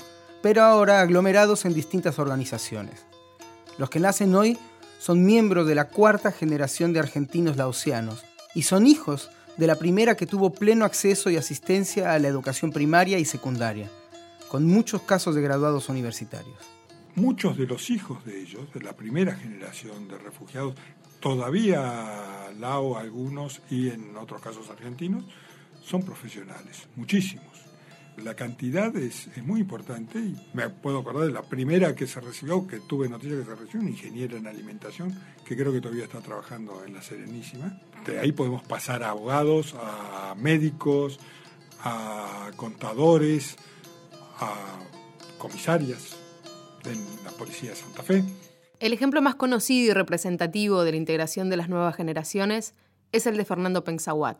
[0.46, 3.04] pero ahora aglomerados en distintas organizaciones.
[3.78, 4.56] Los que nacen hoy
[5.00, 10.16] son miembros de la cuarta generación de argentinos laosianos y son hijos de la primera
[10.16, 13.90] que tuvo pleno acceso y asistencia a la educación primaria y secundaria,
[14.46, 16.58] con muchos casos de graduados universitarios.
[17.16, 20.76] Muchos de los hijos de ellos, de la primera generación de refugiados,
[21.18, 25.24] todavía lao algunos y en otros casos argentinos,
[25.82, 27.65] son profesionales, muchísimos
[28.22, 32.66] la cantidad es, muy importante y me puedo acordar de la primera que se recibió,
[32.66, 36.20] que tuve noticia que se recibió, una ingeniera en alimentación, que creo que todavía está
[36.20, 37.80] trabajando en la Serenísima.
[38.06, 41.20] De ahí podemos pasar a abogados, a médicos,
[41.82, 43.56] a contadores,
[44.38, 44.78] a
[45.38, 46.16] comisarias
[46.82, 48.24] de la Policía de Santa Fe.
[48.80, 52.74] El ejemplo más conocido y representativo de la integración de las nuevas generaciones
[53.12, 54.38] es el de Fernando Pensaguat,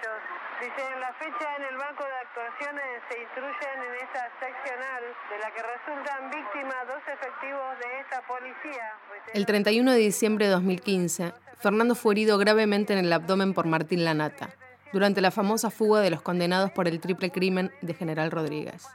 [0.00, 5.38] Dice, en la fecha en el banco de actuaciones se instruyen en esta seccional de
[5.38, 8.94] la que resultan víctimas dos efectivos de esta policía.
[9.34, 14.04] El 31 de diciembre de 2015, Fernando fue herido gravemente en el abdomen por Martín
[14.04, 14.50] Lanata,
[14.92, 18.86] durante la famosa fuga de los condenados por el triple crimen de General Rodríguez.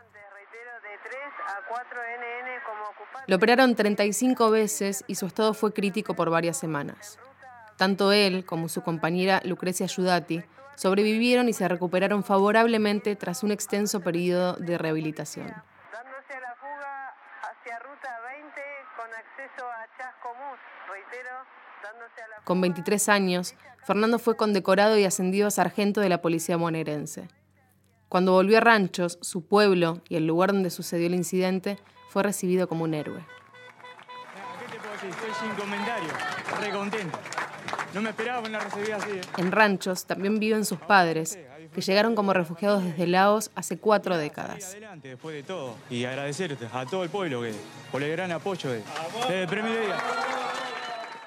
[3.27, 7.19] Lo operaron 35 veces y su estado fue crítico por varias semanas.
[7.77, 10.43] Tanto él como su compañera Lucrecia Ayudati
[10.75, 15.47] sobrevivieron y se recuperaron favorablemente tras un extenso periodo de rehabilitación.
[15.47, 18.61] Dándose a la fuga hacia Ruta 20
[18.95, 20.59] con acceso a Chascomús,
[20.89, 21.29] reitero,
[21.83, 26.21] dándose a la Con 23 años, Fernando fue condecorado y ascendido a sargento de la
[26.21, 27.27] policía bonaerense.
[28.09, 32.67] Cuando volvió a Ranchos, su pueblo y el lugar donde sucedió el incidente, fue recibido
[32.67, 33.25] como un héroe.
[34.59, 35.09] ¿Qué te puedo decir?
[35.09, 36.09] Estoy sin comentario,
[36.61, 37.19] re contento.
[37.95, 39.09] No me esperaba una recibida así.
[39.09, 39.21] ¿eh?
[39.37, 41.39] En Ranchos también viven sus padres,
[41.73, 44.71] que llegaron como refugiados desde Laos hace cuatro décadas.
[44.71, 45.77] Adelante, después de todo.
[45.89, 47.53] Y agradecerte a todo el pueblo que,
[47.93, 48.83] por el gran apoyo de,
[49.21, 49.95] desde el primer día.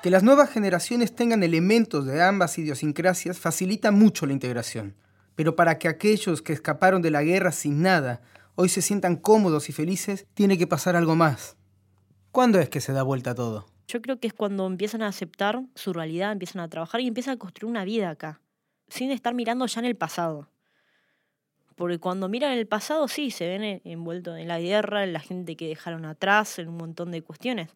[0.02, 4.94] Que las nuevas generaciones tengan elementos de ambas idiosincrasias facilita mucho la integración.
[5.36, 8.20] Pero para que aquellos que escaparon de la guerra sin nada
[8.56, 11.56] hoy se sientan cómodos y felices, tiene que pasar algo más.
[12.30, 13.77] ¿Cuándo es que se da vuelta todo?
[13.88, 17.34] Yo creo que es cuando empiezan a aceptar su realidad, empiezan a trabajar y empiezan
[17.34, 18.42] a construir una vida acá,
[18.88, 20.50] sin estar mirando ya en el pasado.
[21.74, 25.56] Porque cuando miran el pasado, sí, se ven envueltos en la guerra, en la gente
[25.56, 27.70] que dejaron atrás, en un montón de cuestiones.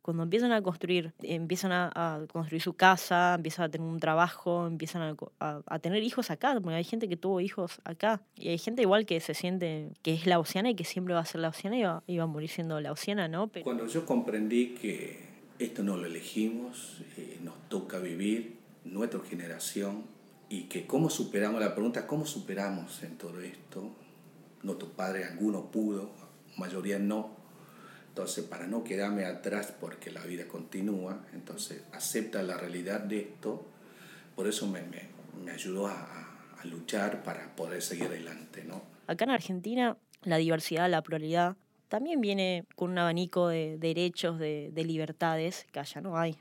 [0.00, 4.66] Cuando empiezan a construir, empiezan a, a construir su casa, empiezan a tener un trabajo,
[4.66, 8.22] empiezan a, a, a, tener hijos acá, porque hay gente que tuvo hijos acá.
[8.34, 11.26] Y hay gente igual que se siente que es laosiana y que siempre va a
[11.26, 13.48] ser laosiana y va, y va a morir siendo laosiana, ¿no?
[13.48, 13.64] Pero...
[13.64, 15.29] Cuando yo comprendí que
[15.60, 20.04] esto no lo elegimos, eh, nos toca vivir, nuestra generación,
[20.48, 23.94] y que cómo superamos, la pregunta, ¿cómo superamos en todo esto?
[24.62, 26.10] Nuestros padres, algunos pudo,
[26.56, 27.36] mayoría no.
[28.08, 33.64] Entonces, para no quedarme atrás porque la vida continúa, entonces acepta la realidad de esto,
[34.34, 35.08] por eso me, me,
[35.44, 35.92] me ayudó a,
[36.58, 38.64] a, luchar para poder seguir adelante.
[38.64, 38.82] ¿no?
[39.06, 41.56] Acá en Argentina, la diversidad, la pluralidad
[41.90, 46.38] también viene con un abanico de derechos, de, de, libertades que allá no hay.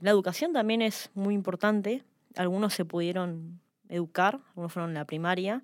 [0.00, 2.04] La educación también es muy importante.
[2.36, 5.62] Algunos se pudieron educar, algunos fueron en la primaria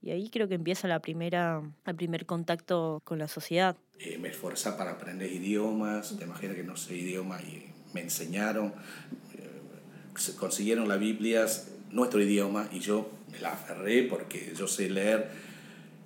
[0.00, 3.76] Y ahí creo que empieza la primera, el primer contacto con la sociedad.
[4.00, 8.74] Eh, me esforcé para aprender idiomas, te imaginas que no sé idioma y me enseñaron,
[9.38, 15.30] eh, consiguieron las Biblias, nuestro idioma, y yo me la aferré porque yo sé leer.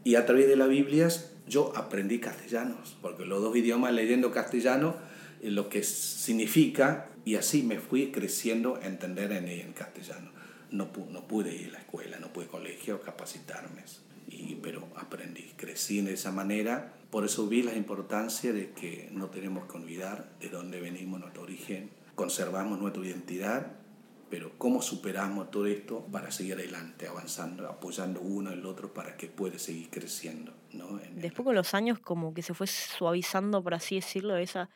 [0.04, 4.96] Y a través de las Biblias yo aprendí castellano, porque los dos idiomas leyendo castellano,
[5.42, 10.30] lo que significa, y así me fui creciendo a entender en, en castellano.
[10.70, 13.82] No, no pude ir a la escuela, no pude colegio, capacitarme,
[14.28, 16.94] y, pero aprendí, crecí de esa manera.
[17.10, 21.42] Por eso vi la importancia de que no tenemos que olvidar de dónde venimos, nuestro
[21.42, 23.85] origen, conservamos nuestra identidad
[24.28, 29.28] pero cómo superamos todo esto para seguir adelante, avanzando, apoyando uno al otro para que
[29.28, 30.52] pueda seguir creciendo.
[30.72, 31.00] ¿no?
[31.12, 34.68] Después con los años como que se fue suavizando, por así decirlo, esa,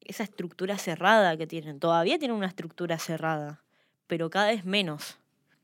[0.00, 1.78] esa estructura cerrada que tienen.
[1.78, 3.62] Todavía tienen una estructura cerrada,
[4.06, 5.18] pero cada vez menos.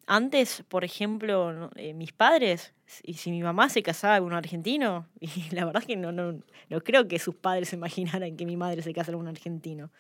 [0.06, 5.06] Antes, por ejemplo, eh, mis padres, y si mi mamá se casaba con un argentino,
[5.20, 8.44] y la verdad es que no, no, no creo que sus padres se imaginaran que
[8.44, 9.90] mi madre se casara con un argentino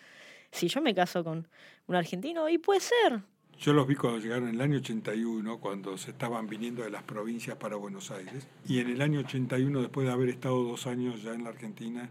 [0.52, 1.48] si yo me caso con
[1.86, 3.22] un argentino, y puede ser.
[3.58, 7.02] Yo los vi cuando llegaron en el año 81, cuando se estaban viniendo de las
[7.02, 8.46] provincias para Buenos Aires.
[8.66, 12.10] Y en el año 81, después de haber estado dos años ya en la Argentina,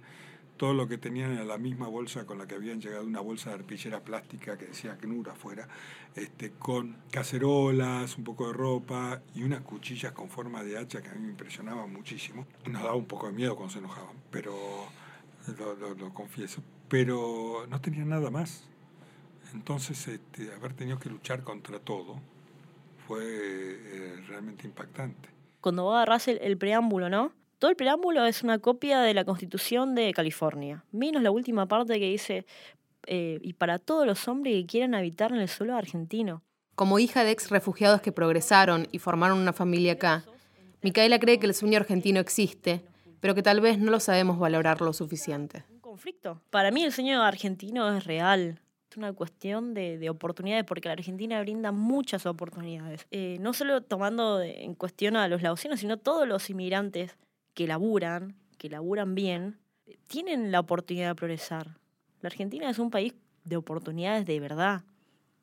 [0.58, 3.50] todo lo que tenían era la misma bolsa con la que habían llegado, una bolsa
[3.50, 5.68] de arpillera plástica que decía CNUR afuera,
[6.16, 11.10] este, con cacerolas, un poco de ropa y unas cuchillas con forma de hacha que
[11.10, 12.46] a mí me impresionaban muchísimo.
[12.66, 14.56] Nos daba un poco de miedo cuando se enojaban, pero
[15.58, 16.62] lo, lo confieso
[16.92, 18.66] pero no tenía nada más.
[19.54, 22.20] Entonces, este, haber tenido que luchar contra todo
[23.08, 25.30] fue eh, realmente impactante.
[25.62, 27.32] Cuando vos agarrás el, preámbulo, ¿no?
[27.60, 31.98] Todo el preámbulo es una copia de la Constitución de California, menos la última parte
[31.98, 32.46] que dice,
[33.08, 36.44] eh, y para todos los hombres que quieran habitar en el suelo argentino.
[36.76, 40.26] Como hija de ex refugiados que progresaron y formaron una familia acá,
[40.82, 42.84] Micaela cree que el sueño argentino existe,
[43.22, 46.42] pero que tal vez no lo sabemos valorar lo suficiente conflicto.
[46.50, 48.62] Para mí el sueño argentino es real.
[48.90, 53.08] Es una cuestión de, oportunidades, porque la Argentina brinda muchas oportunidades.
[53.12, 57.18] Eh, no solo tomando en cuestión a los laosinos, sino todos los inmigrantes
[57.54, 59.60] que laburan, que laburan bien,
[60.08, 61.78] tienen la oportunidad de progresar.
[62.22, 63.14] La Argentina es un país
[63.44, 64.84] de oportunidades de verdad,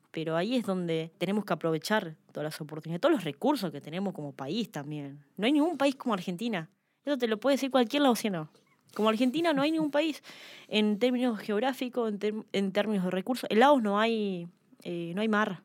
[0.09, 4.15] pero ahí es donde tenemos que aprovechar todas las oportunidades, todos los recursos que tenemos
[4.15, 5.23] como país también.
[5.37, 6.69] No hay ningún país como Argentina.
[7.05, 8.49] Eso te lo puede decir cualquier laosiano.
[8.93, 10.23] Como Argentina no hay ningún país
[10.67, 12.13] en términos geográficos,
[12.51, 13.49] en, términos de recursos.
[13.49, 14.47] En Laos no hay,
[14.83, 15.61] eh, no hay mar.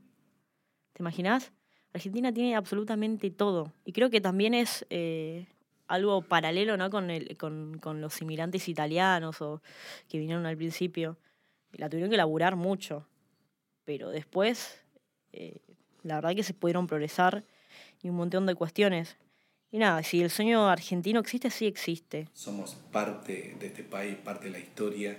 [0.92, 1.52] ¿Te imaginas?
[1.92, 3.72] Argentina tiene absolutamente todo.
[3.84, 5.46] Y creo que también es eh,
[5.86, 6.90] algo paralelo ¿no?
[6.90, 9.38] con, los inmigrantes italianos
[10.08, 11.16] que vinieron al principio.
[11.72, 13.06] La tuvieron que laburar mucho.
[13.84, 14.82] Pero después,
[15.32, 15.60] eh,
[16.02, 17.44] la verdad que se pudieron progresar
[18.02, 19.16] y un montón de cuestiones.
[19.74, 22.28] Y nada, si el sueño argentino existe, sí existe.
[22.32, 25.18] Somos parte de este país, parte de la historia,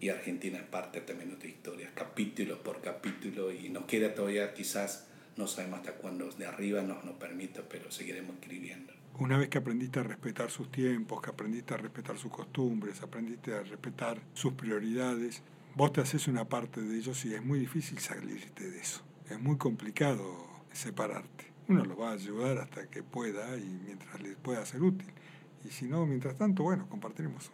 [0.00, 4.54] y Argentina es parte también de nuestra historia, capítulo por capítulo, y nos queda todavía
[4.54, 8.94] quizás, no sabemos hasta cuándo de arriba nos, nos permita, pero seguiremos escribiendo.
[9.18, 13.52] Una vez que aprendiste a respetar sus tiempos, que aprendiste a respetar sus costumbres, aprendiste
[13.52, 15.42] a respetar sus prioridades,
[15.74, 19.02] vos te haces una parte de ellos y es muy difícil salirte de eso.
[19.28, 24.36] Es muy complicado separarte uno lo va a ayudar hasta que pueda y mientras les
[24.36, 25.08] pueda ser útil.
[25.64, 27.50] Y si no, mientras tanto, bueno, compartiremos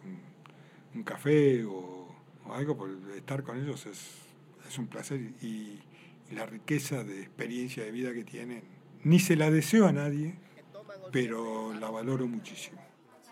[0.95, 2.07] un, café o,
[2.51, 3.99] algo, porque estar con ellos es,
[4.67, 5.79] es un placer y,
[6.31, 8.61] la riqueza de experiencia de vida que tienen.
[9.03, 10.35] Ni se la deseo a nadie,
[11.13, 12.81] pero la valoro muchísimo.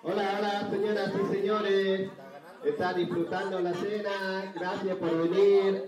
[0.01, 2.09] Hola, hola, señoras y señores.
[2.63, 4.53] Están disfrutando la cena.
[4.55, 5.83] Gracias por venir.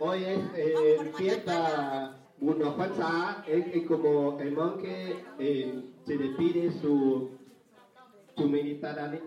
[0.00, 7.30] Hoy es eh, fiesta uno pasa es, como el monje eh, se le pide su,
[8.36, 9.20] su, meditación.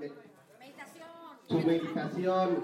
[1.48, 2.64] Su meditación.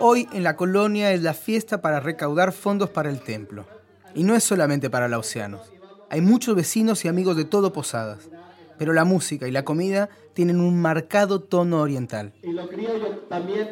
[0.00, 3.66] Hoy en la colonia es la fiesta para recaudar fondos para el templo.
[4.14, 5.72] Y no es solamente para los océanos.
[6.08, 8.30] Hay muchos vecinos y amigos de todo Posadas.
[8.78, 12.32] Pero la música y la comida tienen un marcado tono oriental.
[12.42, 13.70] Y los criollos también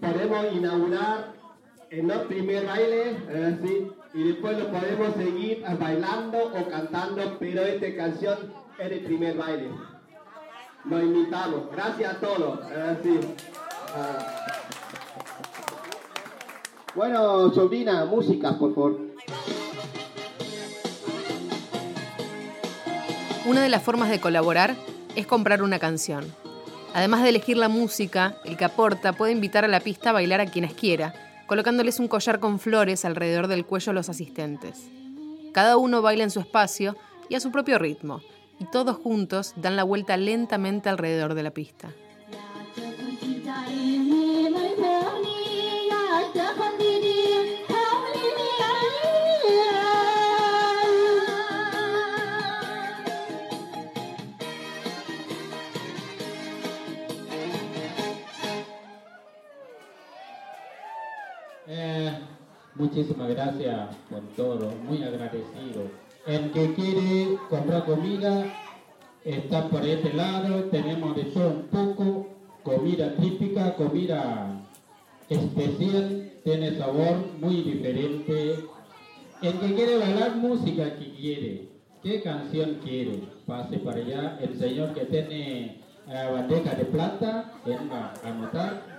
[0.00, 1.39] podemos inaugurar
[1.90, 3.16] en el primer baile,
[3.62, 3.90] ¿sí?
[4.14, 9.70] y después lo podemos seguir bailando o cantando, pero esta canción es el primer baile.
[10.84, 11.70] Lo invitamos.
[11.72, 12.60] Gracias a todos.
[13.02, 13.20] ¿sí?
[13.94, 14.46] Ah.
[16.94, 19.00] Bueno, sobrina, música, por favor.
[23.46, 24.76] Una de las formas de colaborar
[25.16, 26.24] es comprar una canción.
[26.94, 30.40] Además de elegir la música, el que aporta puede invitar a la pista a bailar
[30.40, 34.88] a quienes quiera colocándoles un collar con flores alrededor del cuello a los asistentes.
[35.52, 36.96] Cada uno baila en su espacio
[37.28, 38.20] y a su propio ritmo,
[38.60, 41.88] y todos juntos dan la vuelta lentamente alrededor de la pista.
[62.80, 65.82] Muchísimas gracias por todo, muy agradecido.
[66.26, 68.46] El que quiere comprar comida
[69.24, 72.26] está por este lado, tenemos de todo un poco,
[72.62, 74.62] comida típica, comida
[75.28, 78.64] especial, tiene sabor muy diferente.
[79.42, 81.68] El que quiere bailar música que quiere,
[82.02, 84.38] qué canción quiere, pase para allá.
[84.40, 88.89] El señor que tiene eh, bandeja de plata, venga a anotar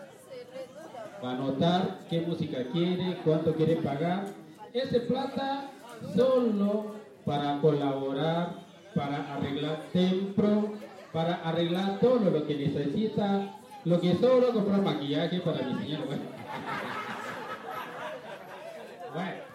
[1.24, 4.26] va a anotar qué música quiere, cuánto quiere pagar.
[4.74, 5.70] Ese plata
[6.16, 6.96] solo
[7.26, 8.56] para colaborar,
[8.96, 10.74] para arreglar templo,
[11.14, 16.02] para arreglar todo lo que necesita, lo que solo comprar maquillaje para mi señor.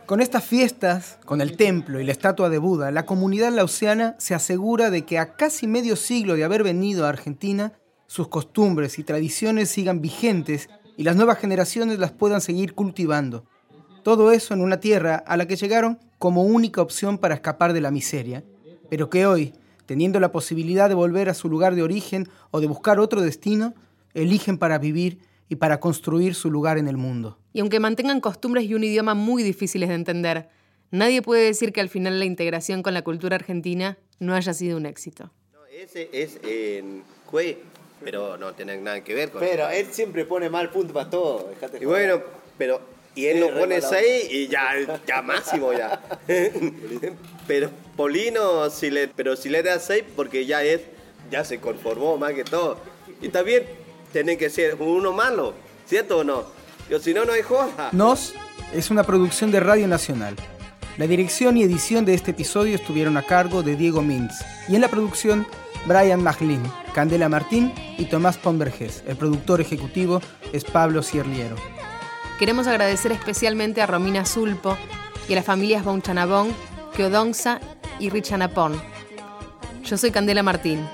[0.06, 4.36] Con estas fiestas, con el templo y la estatua de Buda, la comunidad lausiana se
[4.36, 7.72] asegura de que a casi medio siglo de haber venido a Argentina,
[8.06, 13.44] sus costumbres y tradiciones sigan vigentes y las nuevas generaciones las puedan seguir cultivando.
[14.02, 17.80] Todo eso en una tierra a la que llegaron como única opción para escapar de
[17.80, 18.44] la miseria,
[18.88, 19.52] pero que hoy,
[19.84, 23.74] teniendo la posibilidad de volver a su lugar de origen o de buscar otro destino,
[24.14, 25.18] eligen para vivir
[25.48, 27.38] y para construir su lugar en el mundo.
[27.52, 30.48] Y aunque mantengan costumbres y un idioma muy difíciles de entender,
[30.90, 34.76] nadie puede decir que al final la integración con la cultura argentina no haya sido
[34.76, 35.30] un éxito.
[35.70, 37.58] Ese es en Cue,
[38.02, 41.48] pero no tiene nada que ver con Pero él siempre pone mal punto para todo.
[41.48, 42.08] dejate Y joder.
[42.10, 42.24] bueno,
[42.58, 42.80] pero
[43.14, 44.72] y él Sí, lo pone mala 6 y ya,
[45.06, 46.00] ya máximo ya.
[47.46, 50.82] pero Polino, si le, pero si le da 6 porque ya es,
[51.30, 52.78] ya se conformó más que todo.
[53.22, 53.64] Y también
[54.12, 55.54] tiene que ser uno malo,
[55.86, 56.44] ¿cierto o no?
[56.90, 57.88] Yo si no, no hay joda.
[57.92, 58.34] Nos
[58.74, 60.36] es una producción de Radio Nacional.
[60.98, 64.34] La dirección y edición de este episodio estuvieron a cargo de Diego Mintz
[64.68, 65.46] y en la producción
[65.86, 66.62] Brian Maglin,
[66.94, 69.02] Candela Martín y Tomás Pomberges.
[69.06, 70.20] El productor ejecutivo
[70.52, 71.56] es Pablo Cierliero.
[72.38, 74.76] Queremos agradecer especialmente a Romina Zulpo
[75.28, 76.48] y a las familias Bonchanabón,
[76.94, 77.60] Keodonza
[77.98, 78.80] y Richanapón.
[79.84, 80.86] Yo soy Candela Martín.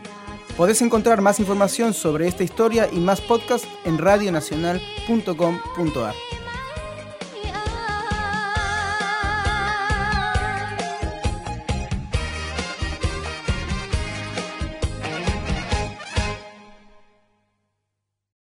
[0.57, 6.38] Podés encontrar más información sobre esta historia y más podcasts en radionacional.com.ar.